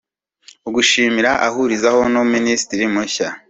[0.67, 3.27] ugushimira ahurizaho na Minisitiri mushya